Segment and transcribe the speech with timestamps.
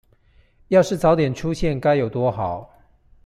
[0.69, 2.71] 要是早點出現該有多好